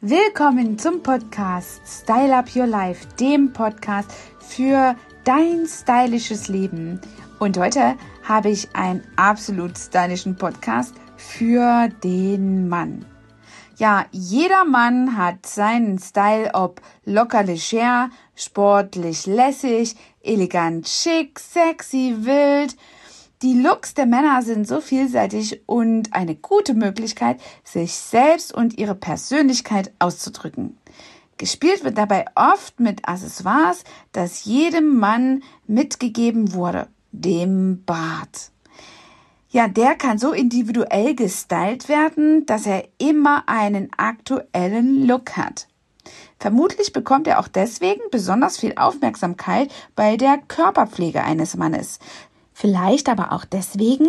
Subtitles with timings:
[0.00, 7.00] Willkommen zum Podcast Style Up Your Life, dem Podcast für dein stylisches Leben.
[7.40, 13.06] Und heute habe ich einen absolut stylischen Podcast für den Mann.
[13.78, 22.76] Ja, jeder Mann hat seinen Style, ob locker leger, sportlich lässig, elegant schick, sexy, wild.
[23.42, 28.96] Die Looks der Männer sind so vielseitig und eine gute Möglichkeit, sich selbst und ihre
[28.96, 30.76] Persönlichkeit auszudrücken.
[31.36, 38.50] Gespielt wird dabei oft mit Accessoires, das jedem Mann mitgegeben wurde, dem Bart.
[39.50, 45.68] Ja, der kann so individuell gestylt werden, dass er immer einen aktuellen Look hat.
[46.40, 51.98] Vermutlich bekommt er auch deswegen besonders viel Aufmerksamkeit bei der Körperpflege eines Mannes.
[52.60, 54.08] Vielleicht aber auch deswegen,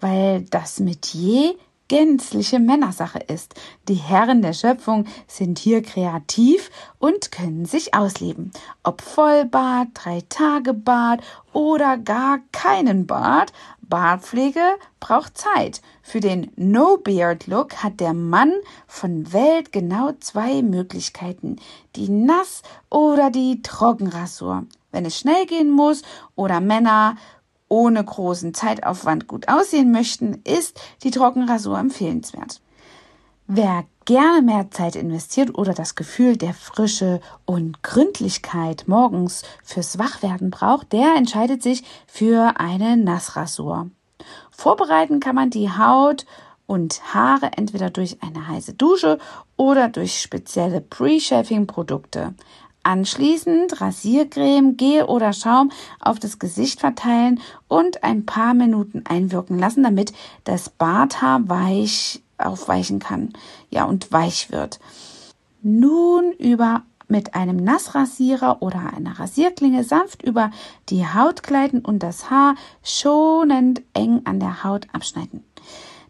[0.00, 1.54] weil das Metier
[1.88, 3.54] gänzliche Männersache ist.
[3.88, 8.52] Die Herren der Schöpfung sind hier kreativ und können sich ausleben.
[8.84, 11.20] Ob Vollbart, drei Tage Bart
[11.52, 14.62] oder gar keinen Bart, Bartpflege
[14.98, 15.82] braucht Zeit.
[16.00, 18.54] Für den No-Beard-Look hat der Mann
[18.86, 21.56] von Welt genau zwei Möglichkeiten.
[21.96, 24.64] Die Nass- oder die Trockenrasur.
[24.90, 26.02] Wenn es schnell gehen muss
[26.34, 27.16] oder Männer
[27.70, 32.60] ohne großen Zeitaufwand gut aussehen möchten, ist die Trockenrasur empfehlenswert.
[33.46, 40.50] Wer gerne mehr Zeit investiert oder das Gefühl der Frische und Gründlichkeit morgens fürs Wachwerden
[40.50, 43.90] braucht, der entscheidet sich für eine Nassrasur.
[44.50, 46.26] Vorbereiten kann man die Haut
[46.66, 49.18] und Haare entweder durch eine heiße Dusche
[49.56, 52.34] oder durch spezielle Pre-Shaving-Produkte.
[52.82, 59.82] Anschließend Rasiercreme, Gel oder Schaum auf das Gesicht verteilen und ein paar Minuten einwirken lassen,
[59.82, 60.12] damit
[60.44, 63.34] das Barthaar weich aufweichen kann,
[63.68, 64.80] ja, und weich wird.
[65.62, 70.50] Nun über mit einem Nassrasierer oder einer Rasierklinge sanft über
[70.88, 75.44] die Haut gleiten und das Haar schonend eng an der Haut abschneiden.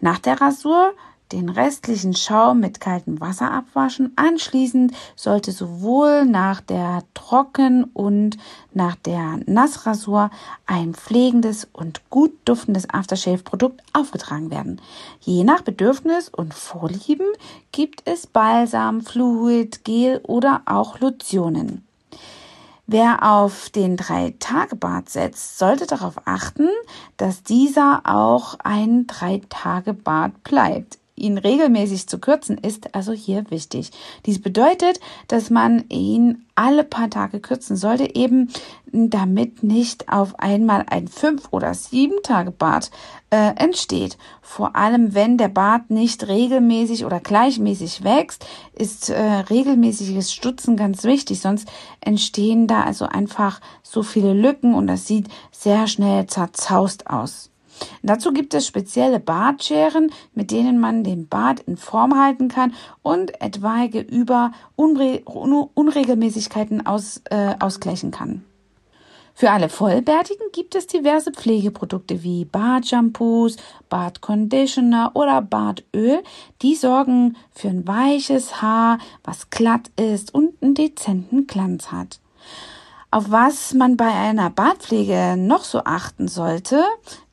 [0.00, 0.92] Nach der Rasur
[1.32, 4.12] den restlichen Schaum mit kaltem Wasser abwaschen.
[4.16, 8.38] Anschließend sollte sowohl nach der Trocken- und
[8.72, 10.30] nach der Nassrasur
[10.66, 14.80] ein pflegendes und gut duftendes Aftershave-Produkt aufgetragen werden.
[15.20, 17.26] Je nach Bedürfnis und Vorlieben
[17.72, 21.82] gibt es Balsam, Fluid, Gel oder auch Lotionen.
[22.88, 26.68] Wer auf den Drei-Tage-Bad setzt, sollte darauf achten,
[27.16, 33.90] dass dieser auch ein Drei-Tage-Bad bleibt ihn regelmäßig zu kürzen, ist also hier wichtig.
[34.26, 38.50] Dies bedeutet, dass man ihn alle paar Tage kürzen sollte, eben
[38.92, 42.90] damit nicht auf einmal ein fünf oder sieben Tage Bart
[43.30, 44.16] äh, entsteht.
[44.40, 51.04] Vor allem, wenn der Bart nicht regelmäßig oder gleichmäßig wächst, ist äh, regelmäßiges Stutzen ganz
[51.04, 51.68] wichtig, sonst
[52.00, 57.50] entstehen da also einfach so viele Lücken und das sieht sehr schnell zerzaust aus.
[58.02, 63.40] Dazu gibt es spezielle Bartscheren, mit denen man den Bart in Form halten kann und
[63.40, 68.44] etwaige Über Unre Unregelmäßigkeiten aus, äh, ausgleichen kann.
[69.38, 73.56] Für alle Vollbärtigen gibt es diverse Pflegeprodukte wie Bartshampoos,
[73.90, 76.22] Bartconditioner oder Bartöl.
[76.62, 82.18] Die sorgen für ein weiches Haar, was glatt ist und einen dezenten Glanz hat.
[83.10, 86.82] Auf was man bei einer Bartpflege noch so achten sollte,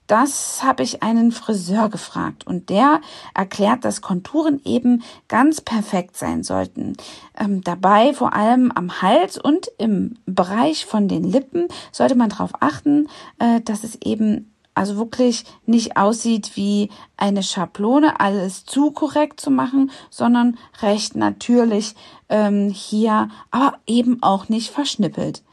[0.07, 3.01] das habe ich einen Friseur gefragt und der
[3.33, 6.93] erklärt, dass Konturen eben ganz perfekt sein sollten.
[7.37, 12.51] Ähm, dabei vor allem am Hals und im Bereich von den Lippen sollte man darauf
[12.59, 13.07] achten,
[13.39, 19.51] äh, dass es eben also wirklich nicht aussieht wie eine Schablone, alles zu korrekt zu
[19.51, 21.95] machen, sondern recht natürlich
[22.29, 25.43] ähm, hier, aber eben auch nicht verschnippelt.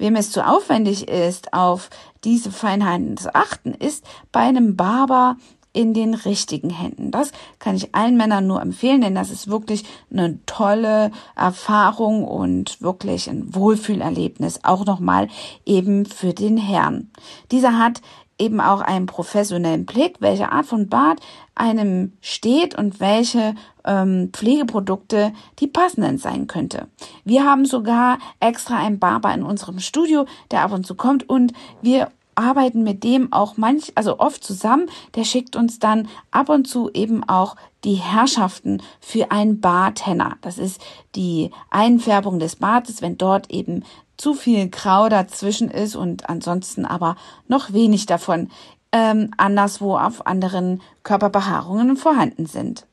[0.00, 1.90] Wem es zu aufwendig ist, auf
[2.24, 4.02] diese Feinheiten zu achten, ist
[4.32, 5.36] bei einem Barber
[5.74, 7.10] in den richtigen Händen.
[7.10, 12.80] Das kann ich allen Männern nur empfehlen, denn das ist wirklich eine tolle Erfahrung und
[12.80, 15.28] wirklich ein Wohlfühlerlebnis, auch nochmal
[15.66, 17.10] eben für den Herrn.
[17.50, 18.00] Dieser hat
[18.38, 21.20] eben auch einen professionellen Blick, welche Art von Bart
[21.60, 23.54] einem steht und welche
[23.84, 26.88] ähm, Pflegeprodukte die passenden sein könnte.
[27.24, 31.52] Wir haben sogar extra einen Barber in unserem Studio, der ab und zu kommt und
[31.82, 34.88] wir arbeiten mit dem auch manch, also oft zusammen.
[35.14, 40.36] Der schickt uns dann ab und zu eben auch die Herrschaften für ein Barthenner.
[40.40, 40.80] Das ist
[41.14, 43.84] die Einfärbung des Bartes, wenn dort eben
[44.16, 47.16] zu viel Grau dazwischen ist und ansonsten aber
[47.48, 48.50] noch wenig davon
[48.92, 52.86] ähm, anderswo auf anderen Körperbehaarungen vorhanden sind.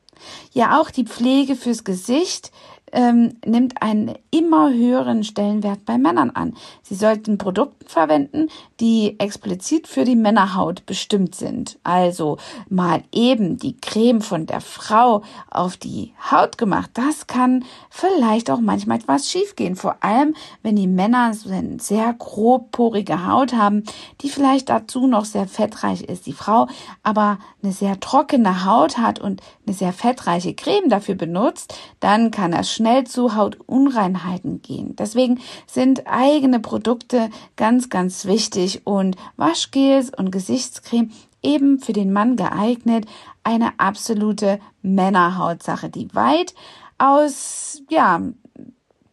[0.52, 2.50] Ja, auch die Pflege fürs Gesicht
[2.92, 6.54] ähm, nimmt einen immer höheren Stellenwert bei Männern an.
[6.82, 8.48] Sie sollten Produkte verwenden,
[8.80, 11.78] die explizit für die Männerhaut bestimmt sind.
[11.82, 12.38] Also
[12.68, 16.90] mal eben die Creme von der Frau auf die Haut gemacht.
[16.94, 19.76] Das kann vielleicht auch manchmal etwas schiefgehen.
[19.76, 23.84] Vor allem, wenn die Männer so eine sehr grobporige Haut haben,
[24.20, 26.26] die vielleicht dazu noch sehr fettreich ist.
[26.26, 26.68] Die Frau
[27.02, 32.52] aber eine sehr trockene Haut hat und eine sehr fettreiche Creme dafür benutzt, dann kann
[32.52, 34.94] es schnell zu Hautunreinheiten gehen.
[34.94, 41.10] Deswegen sind eigene Produkte ganz, ganz wichtig und Waschgels und Gesichtscreme
[41.42, 43.06] eben für den Mann geeignet.
[43.42, 46.54] Eine absolute Männerhautsache, die weit
[46.98, 48.22] aus, ja,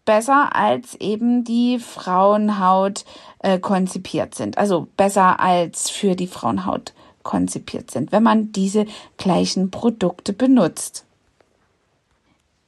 [0.06, 3.04] besser als eben die Frauenhaut
[3.40, 4.60] äh, konzipiert sind.
[4.60, 8.86] Also besser als für die Frauenhaut konzipiert sind, wenn man diese
[9.18, 11.05] gleichen Produkte benutzt.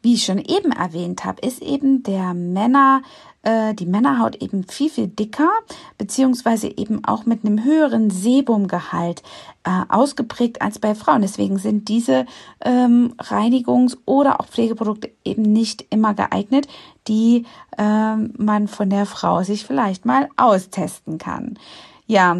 [0.07, 3.01] Wie ich schon eben erwähnt habe, ist eben der Männer,
[3.41, 5.49] äh, die Männerhaut eben viel, viel dicker,
[5.97, 9.21] beziehungsweise eben auch mit einem höheren Sebumgehalt
[9.65, 11.23] äh, ausgeprägt als bei Frauen.
[11.23, 12.25] Deswegen sind diese
[12.63, 16.69] ähm, Reinigungs- oder auch Pflegeprodukte eben nicht immer geeignet,
[17.09, 17.43] die
[17.77, 21.59] äh, man von der Frau sich vielleicht mal austesten kann.
[22.05, 22.37] Ja,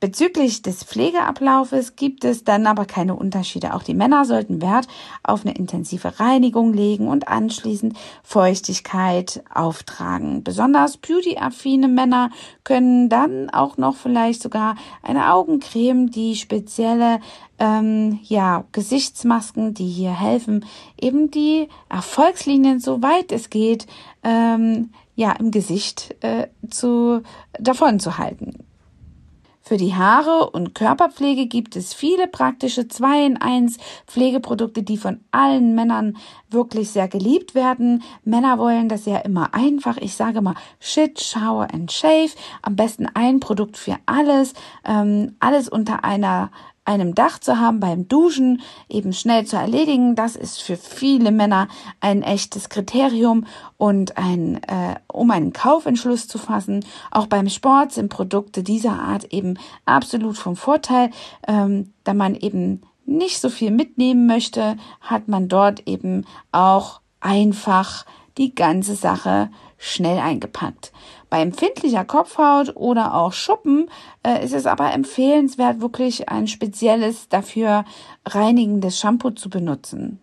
[0.00, 3.74] Bezüglich des Pflegeablaufes gibt es dann aber keine Unterschiede.
[3.74, 4.86] Auch die Männer sollten Wert
[5.24, 10.44] auf eine intensive Reinigung legen und anschließend Feuchtigkeit auftragen.
[10.44, 12.30] Besonders beauty-affine Männer
[12.62, 17.18] können dann auch noch vielleicht sogar eine Augencreme, die spezielle
[17.58, 20.64] ähm, ja, Gesichtsmasken, die hier helfen,
[21.00, 23.88] eben die Erfolgslinien, soweit es geht,
[24.22, 27.22] ähm, ja, im Gesicht äh, zu
[27.58, 28.67] davon zu halten.
[29.68, 33.76] Für die Haare und Körperpflege gibt es viele praktische 2 in 1
[34.06, 36.16] Pflegeprodukte, die von allen Männern
[36.48, 38.02] wirklich sehr geliebt werden.
[38.24, 39.98] Männer wollen das ja immer einfach.
[39.98, 42.30] Ich sage mal Shit, Shower and Shave.
[42.62, 44.54] Am besten ein Produkt für alles.
[44.86, 46.50] Ähm, alles unter einer
[46.88, 50.14] einem Dach zu haben beim Duschen, eben schnell zu erledigen.
[50.14, 51.68] Das ist für viele Männer
[52.00, 53.46] ein echtes Kriterium
[53.76, 56.84] und ein, äh, um einen Kaufentschluss zu fassen.
[57.10, 61.10] Auch beim Sport sind Produkte dieser Art eben absolut vom Vorteil,
[61.46, 68.06] ähm, da man eben nicht so viel mitnehmen möchte, hat man dort eben auch einfach
[68.38, 70.92] die ganze Sache schnell eingepackt.
[71.30, 73.90] Bei empfindlicher Kopfhaut oder auch Schuppen
[74.22, 77.84] äh, ist es aber empfehlenswert, wirklich ein spezielles dafür
[78.24, 80.20] reinigendes Shampoo zu benutzen.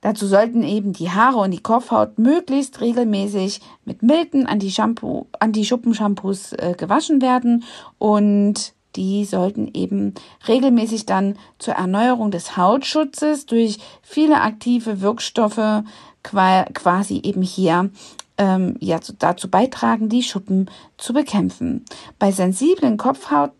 [0.00, 6.74] Dazu sollten eben die Haare und die Kopfhaut möglichst regelmäßig mit milden Anti-Shampoo, Anti-Schuppen-Shampoos äh,
[6.76, 7.64] gewaschen werden
[7.98, 10.14] und die sollten eben
[10.46, 15.84] regelmäßig dann zur Erneuerung des Hautschutzes durch viele aktive Wirkstoffe
[16.22, 17.90] quasi eben hier
[18.42, 20.68] ähm, ja dazu beitragen, die Schuppen
[20.98, 21.84] zu bekämpfen.
[22.18, 23.52] Bei sensiblen Kopfhaut,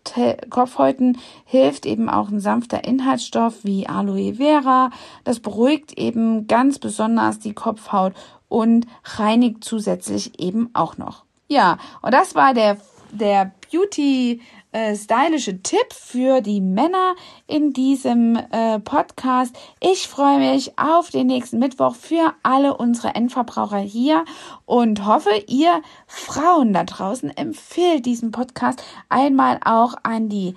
[0.49, 4.89] Kopfhäuten hilft eben auch ein sanfter Inhaltsstoff wie Aloe Vera.
[5.23, 8.13] Das beruhigt eben ganz besonders die Kopfhaut
[8.49, 11.23] und reinigt zusätzlich eben auch noch.
[11.47, 12.77] Ja, und das war der
[13.13, 14.41] der Beauty
[14.73, 17.15] äh, stylische Tipp für die Männer
[17.47, 19.55] in diesem äh, Podcast.
[19.79, 24.25] Ich freue mich auf den nächsten Mittwoch für alle unsere Endverbraucher hier
[24.65, 30.55] und hoffe, ihr Frauen da draußen empfehlt diesen Podcast einmal auch an die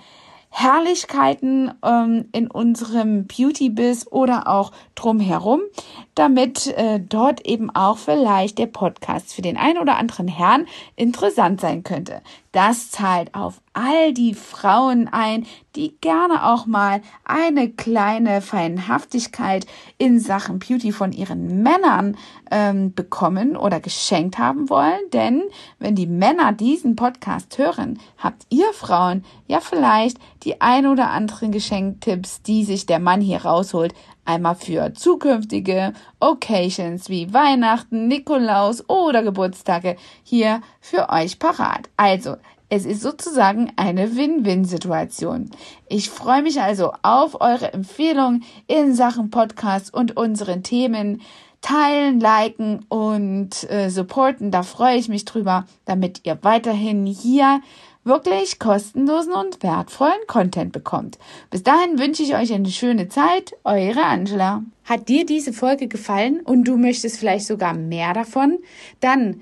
[0.49, 5.61] Herrlichkeiten ähm, in unserem Beauty-Biz oder auch drumherum,
[6.15, 11.61] damit äh, dort eben auch vielleicht der Podcast für den einen oder anderen Herrn interessant
[11.61, 12.21] sein könnte.
[12.53, 19.67] Das zahlt auf all die Frauen ein, die gerne auch mal eine kleine Feinhaftigkeit
[19.99, 22.17] in Sachen Beauty von ihren Männern
[22.49, 24.99] ähm, bekommen oder geschenkt haben wollen.
[25.13, 25.43] Denn
[25.77, 31.51] wenn die Männer diesen Podcast hören, habt ihr Frauen ja vielleicht die ein oder anderen
[31.51, 33.93] Geschenktipps, die sich der Mann hier rausholt,
[34.25, 41.89] einmal für zukünftige Occasions wie Weihnachten, Nikolaus oder Geburtstage hier für euch parat.
[41.95, 42.37] Also,
[42.69, 45.49] es ist sozusagen eine Win-Win-Situation.
[45.87, 51.21] Ich freue mich also auf eure Empfehlungen in Sachen Podcast und unseren Themen.
[51.61, 57.61] Teilen, liken und äh, supporten, da freue ich mich drüber, damit ihr weiterhin hier
[58.03, 61.17] wirklich kostenlosen und wertvollen Content bekommt.
[61.49, 63.53] Bis dahin wünsche ich euch eine schöne Zeit.
[63.63, 64.63] Eure Angela.
[64.85, 68.59] Hat dir diese Folge gefallen und du möchtest vielleicht sogar mehr davon?
[69.01, 69.41] Dann